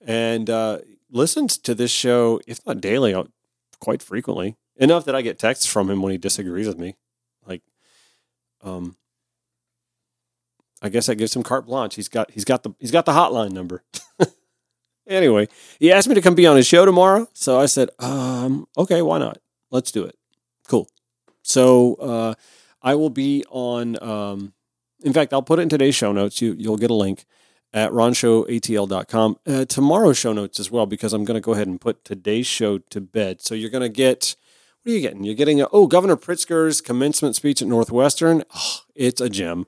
[0.00, 0.78] And uh,
[1.10, 3.24] listens to this show, if not daily, uh,
[3.80, 4.56] quite frequently.
[4.76, 6.96] Enough that I get texts from him when he disagrees with me.
[7.46, 7.62] Like,
[8.62, 8.96] um,
[10.80, 11.96] I guess that gives him carte blanche.
[11.96, 13.82] He's got he's got the he's got the hotline number.
[15.08, 15.48] anyway,
[15.80, 19.02] he asked me to come be on his show tomorrow, so I said, um, okay,
[19.02, 19.38] why not?
[19.72, 20.16] Let's do it.
[20.68, 20.88] Cool.
[21.42, 22.34] So uh,
[22.82, 24.02] I will be on.
[24.02, 24.52] Um,
[25.02, 26.40] in fact, I'll put it in today's show notes.
[26.42, 27.24] You you'll get a link
[27.72, 29.36] at ronshowatl.com.
[29.46, 32.46] Uh, tomorrow's show notes as well, because I'm going to go ahead and put today's
[32.46, 33.42] show to bed.
[33.42, 34.36] So you're going to get,
[34.82, 35.24] what are you getting?
[35.24, 38.42] You're getting, a, oh, Governor Pritzker's commencement speech at Northwestern.
[38.54, 39.66] Oh, it's a gem.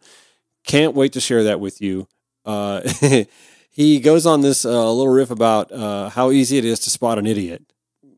[0.65, 2.09] Can't wait to share that with you.
[2.45, 2.81] Uh,
[3.71, 7.19] he goes on this uh, little riff about uh, how easy it is to spot
[7.19, 7.65] an idiot.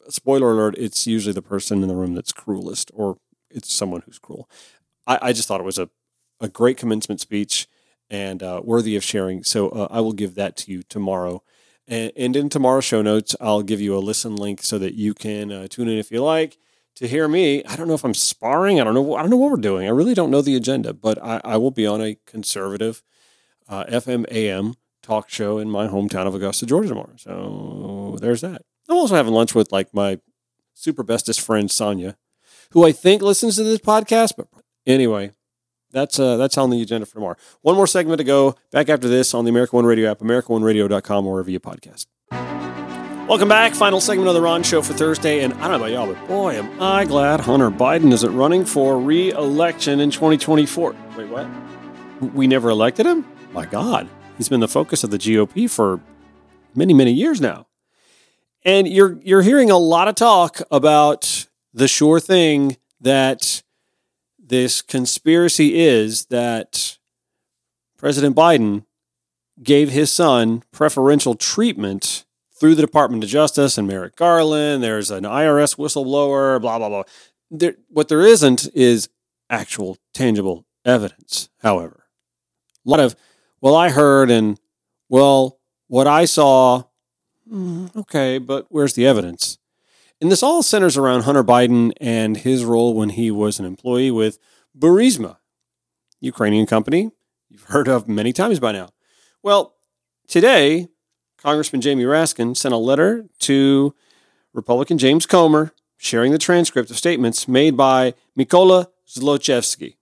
[0.08, 3.18] Spoiler alert, it's usually the person in the room that's cruelest, or
[3.50, 4.48] it's someone who's cruel.
[5.06, 5.88] I, I just thought it was a,
[6.40, 7.68] a great commencement speech
[8.10, 9.42] and uh, worthy of sharing.
[9.42, 11.42] So uh, I will give that to you tomorrow.
[11.88, 15.14] And, and, in tomorrow's show notes, I'll give you a listen link so that you
[15.14, 16.58] can uh, tune in if you like
[16.96, 17.64] to hear me.
[17.64, 18.80] I don't know if I'm sparring.
[18.80, 19.16] I don't know.
[19.16, 19.86] I don't know what we're doing.
[19.86, 23.02] I really don't know the agenda, but I, I will be on a conservative
[23.68, 27.14] uh, FM AM talk show in my hometown of Augusta, Georgia tomorrow.
[27.16, 28.62] So there's that.
[28.88, 30.20] I'm also having lunch with like my
[30.74, 32.16] super bestest friend Sonia,
[32.70, 34.34] who I think listens to this podcast.
[34.36, 34.48] But
[34.86, 35.32] anyway,
[35.90, 37.36] that's uh, that's on the agenda for tomorrow.
[37.60, 38.54] One more segment to go.
[38.70, 42.06] Back after this on the America One Radio app, AmericaOneRadio.com, or wherever you podcast.
[43.28, 43.74] Welcome back.
[43.74, 45.44] Final segment of the Ron Show for Thursday.
[45.44, 48.64] And I don't know about y'all, but boy, am I glad Hunter Biden isn't running
[48.64, 50.96] for re election in 2024.
[51.16, 51.46] Wait, what?
[52.34, 53.24] We never elected him?
[53.52, 54.08] My God.
[54.36, 56.00] He's been the focus of the GOP for
[56.74, 57.68] many, many years now.
[58.64, 63.62] And you're, you're hearing a lot of talk about the sure thing that
[64.52, 66.98] this conspiracy is that
[67.96, 68.84] President Biden
[69.62, 72.26] gave his son preferential treatment
[72.60, 74.82] through the Department of Justice and Merrick Garland.
[74.82, 77.04] There's an IRS whistleblower, blah, blah, blah.
[77.50, 79.08] There, what there isn't is
[79.48, 82.04] actual tangible evidence, however.
[82.86, 83.16] A lot of,
[83.62, 84.60] well, I heard and,
[85.08, 86.82] well, what I saw,
[87.50, 89.56] mm, okay, but where's the evidence?
[90.22, 94.12] And this all centers around Hunter Biden and his role when he was an employee
[94.12, 94.38] with
[94.78, 95.38] Burisma,
[96.20, 97.10] Ukrainian company
[97.50, 98.90] you've heard of many times by now.
[99.42, 99.74] Well,
[100.28, 100.86] today,
[101.38, 103.96] Congressman Jamie Raskin sent a letter to
[104.52, 109.96] Republican James Comer sharing the transcript of statements made by Mykola Zlochevsky.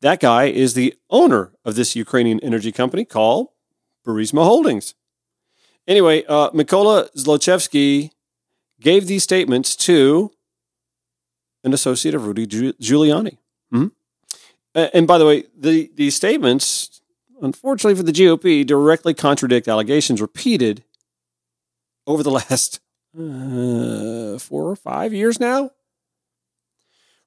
[0.00, 3.48] That guy is the owner of this Ukrainian energy company called
[4.06, 4.94] Burisma Holdings.
[5.88, 8.12] Anyway, uh, Mykola Zlochevsky
[8.82, 10.30] gave these statements to
[11.64, 13.38] an associate of Rudy Giuliani.
[13.72, 13.86] Mm-hmm.
[14.74, 17.00] And by the way, the, these statements,
[17.40, 20.84] unfortunately for the GOP, directly contradict allegations repeated
[22.06, 22.80] over the last
[23.16, 25.70] uh, four or five years now.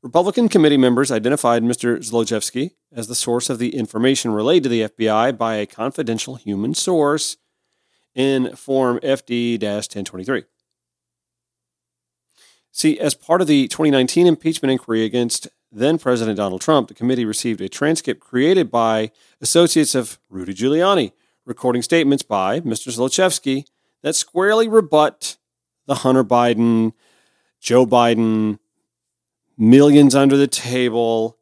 [0.01, 1.97] Republican committee members identified Mr.
[1.97, 6.76] Zlochevsky as the source of the information relayed to the FBI by a confidential human
[6.76, 7.38] source
[8.14, 10.43] in Form FD 1023.
[12.76, 17.23] See, as part of the 2019 impeachment inquiry against then President Donald Trump, the committee
[17.23, 21.13] received a transcript created by associates of Rudy Giuliani,
[21.45, 22.93] recording statements by Mr.
[22.93, 23.63] Zlochevsky
[24.03, 25.38] that squarely rebut
[25.86, 26.91] the Hunter Biden,
[27.61, 28.59] Joe Biden,
[29.57, 31.38] millions under the table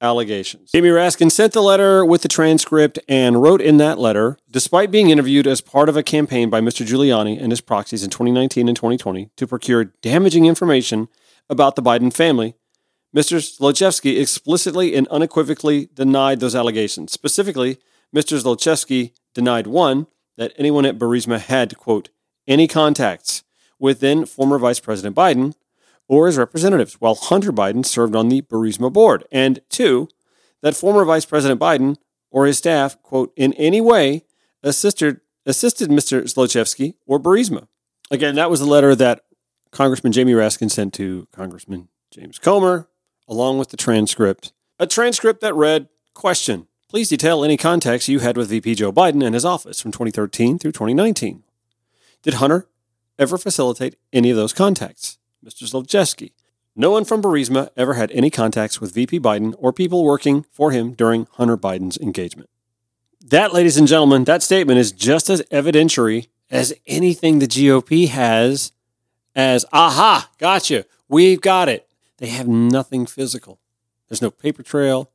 [0.00, 0.70] allegations.
[0.72, 5.10] Jamie Raskin sent the letter with the transcript and wrote in that letter, despite being
[5.10, 6.86] interviewed as part of a campaign by Mr.
[6.86, 11.08] Giuliani and his proxies in 2019 and 2020 to procure damaging information
[11.50, 12.54] about the Biden family,
[13.16, 13.38] Mr.
[13.38, 17.12] Zlochevsky explicitly and unequivocally denied those allegations.
[17.12, 17.78] Specifically,
[18.14, 18.40] Mr.
[18.40, 22.08] Zlochevsky denied one, that anyone at Burisma had, quote,
[22.46, 23.42] any contacts
[23.78, 25.54] with then former Vice President Biden
[26.08, 29.24] or his representatives, while Hunter Biden served on the Burisma board.
[29.30, 30.08] And two,
[30.62, 31.96] that former Vice President Biden
[32.30, 34.24] or his staff, quote, in any way
[34.62, 36.22] assisted, assisted Mr.
[36.22, 37.68] Zlochevsky or Burisma.
[38.10, 39.22] Again, that was the letter that
[39.70, 42.88] Congressman Jamie Raskin sent to Congressman James Comer,
[43.28, 48.38] along with the transcript A transcript that read Question Please detail any contacts you had
[48.38, 51.44] with VP Joe Biden and his office from 2013 through 2019.
[52.22, 52.66] Did Hunter
[53.18, 55.17] ever facilitate any of those contacts?
[55.44, 55.64] Mr.
[55.64, 56.32] Zlochevsky.
[56.74, 60.70] No one from Burisma ever had any contacts with VP Biden or people working for
[60.70, 62.48] him during Hunter Biden's engagement.
[63.20, 68.72] That, ladies and gentlemen, that statement is just as evidentiary as anything the GOP has
[69.34, 71.88] as, aha, gotcha, we've got it.
[72.18, 73.60] They have nothing physical.
[74.08, 75.10] There's no paper trail.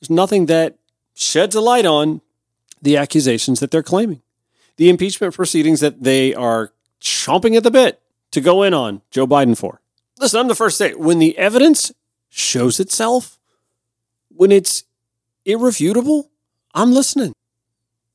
[0.00, 0.78] There's nothing that
[1.14, 2.20] sheds a light on
[2.80, 4.22] the accusations that they're claiming,
[4.76, 8.00] the impeachment proceedings that they are chomping at the bit
[8.32, 9.80] to go in on Joe Biden for.
[10.18, 11.92] Listen, I'm the first to say when the evidence
[12.28, 13.38] shows itself,
[14.28, 14.84] when it's
[15.44, 16.30] irrefutable,
[16.74, 17.32] I'm listening.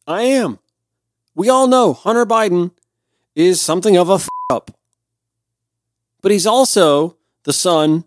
[0.07, 0.59] I am.
[1.33, 2.71] We all know Hunter Biden
[3.35, 4.71] is something of a f- up.
[6.21, 8.05] But he's also the son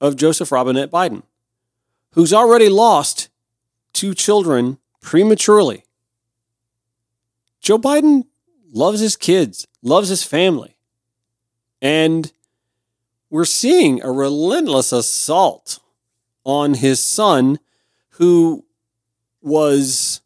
[0.00, 1.22] of Joseph Robinette Biden,
[2.12, 3.28] who's already lost
[3.92, 5.84] two children prematurely.
[7.60, 8.24] Joe Biden
[8.72, 10.73] loves his kids, loves his family.
[11.84, 12.32] And
[13.28, 15.80] we're seeing a relentless assault
[16.42, 17.58] on his son
[18.12, 18.64] who
[19.42, 20.22] was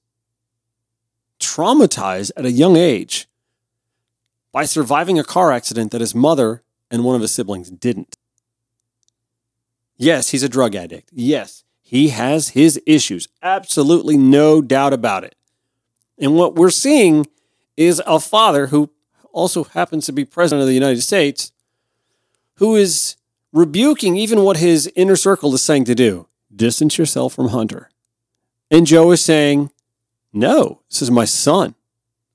[1.40, 3.26] traumatized at a young age
[4.52, 8.16] by surviving a car accident that his mother and one of his siblings didn't.
[9.96, 11.10] Yes, he's a drug addict.
[11.12, 13.26] Yes, he has his issues.
[13.42, 15.34] Absolutely no doubt about it.
[16.18, 17.26] And what we're seeing
[17.76, 18.90] is a father who
[19.38, 21.52] also happens to be president of the United States
[22.56, 23.16] who is
[23.52, 27.88] rebuking even what his inner circle is saying to do distance yourself from Hunter.
[28.70, 29.70] And Joe is saying,
[30.32, 31.74] no, this is my son.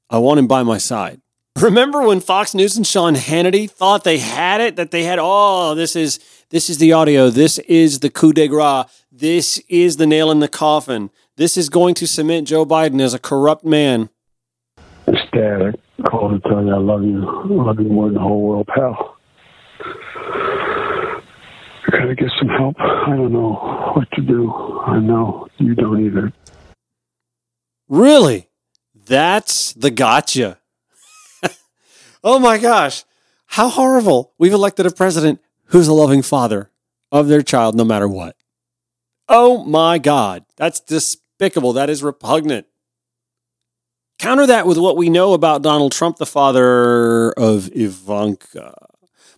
[0.10, 1.20] I want him by my side.
[1.62, 4.76] Remember when Fox News and Sean Hannity thought they had it?
[4.76, 7.30] That they had, oh, this is this is the audio.
[7.30, 8.86] This is the coup de grace.
[9.12, 11.10] This is the nail in the coffin.
[11.36, 14.10] This is going to cement Joe Biden as a corrupt man.
[15.32, 17.28] Dad, I called to tell you I love you.
[17.28, 19.18] I love you more than the whole world, pal.
[21.86, 22.76] I gotta get some help.
[22.80, 24.52] I don't know what to do.
[24.86, 26.34] I know you don't either.
[27.88, 28.50] Really?
[29.06, 30.60] That's the gotcha.
[32.24, 33.04] oh my gosh.
[33.46, 34.34] How horrible.
[34.39, 36.72] We've elected a president who's a loving father
[37.12, 38.36] of their child no matter what.
[39.30, 40.46] Oh my God.
[40.56, 41.74] That's despicable.
[41.74, 42.66] That is repugnant.
[44.24, 48.74] Counter that with what we know about Donald Trump, the father of Ivanka.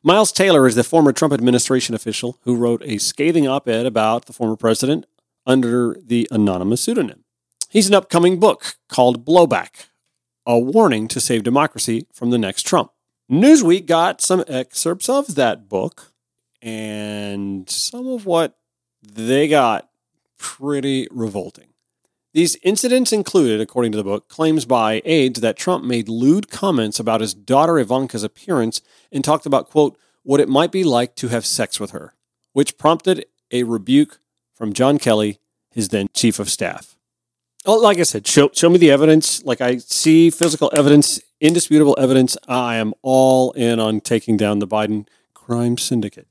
[0.03, 4.27] Miles Taylor is the former Trump administration official who wrote a scathing op ed about
[4.27, 5.07] the former president
[5.43, 7.23] under the anonymous pseudonym.
[7.67, 9.87] He's an upcoming book called Blowback
[10.45, 12.91] A Warning to Save Democracy from the Next Trump.
[13.27, 16.11] Newsweek got some excerpts of that book,
[16.61, 18.59] and some of what
[19.01, 19.89] they got
[20.37, 21.69] pretty revolting.
[22.35, 26.99] These incidents included, according to the book, claims by aides that Trump made lewd comments
[26.99, 31.29] about his daughter Ivanka's appearance and talked about, quote, what it might be like to
[31.29, 32.13] have sex with her,
[32.51, 34.19] which prompted a rebuke
[34.53, 35.39] from John Kelly,
[35.71, 36.97] his then chief of staff.
[37.65, 39.41] Oh, like I said, show, show me the evidence.
[39.45, 42.35] Like I see physical evidence, indisputable evidence.
[42.49, 46.27] I am all in on taking down the Biden crime syndicate.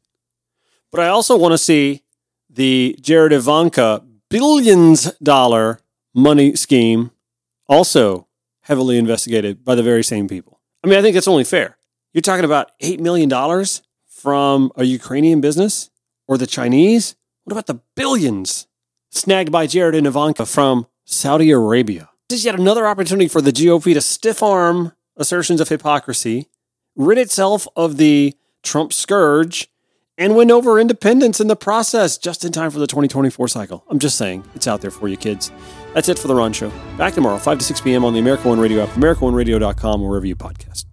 [0.90, 2.02] But I also want to see
[2.50, 5.80] the Jared Ivanka billions dollar
[6.14, 7.10] money scheme
[7.68, 8.28] also
[8.62, 10.60] heavily investigated by the very same people.
[10.82, 11.76] I mean, I think that's only fair.
[12.12, 13.28] You're talking about $8 million
[14.24, 15.90] from a Ukrainian business
[16.26, 17.14] or the Chinese?
[17.44, 18.66] What about the billions
[19.10, 22.08] snagged by Jared and Ivanka from Saudi Arabia?
[22.30, 26.48] This is yet another opportunity for the GOP to stiff arm assertions of hypocrisy,
[26.96, 29.68] rid itself of the Trump scourge,
[30.16, 33.84] and win over independents in the process just in time for the 2024 cycle.
[33.90, 35.50] I'm just saying, it's out there for you kids.
[35.94, 36.70] That's it for The Ron Show.
[36.98, 38.04] Back tomorrow, 5 to 6 p.m.
[38.04, 40.84] on the America One Radio app, AmericaOneRadio.com, or wherever you podcast.